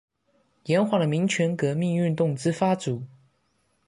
[0.63, 3.03] 延緩了民權革命運動之發主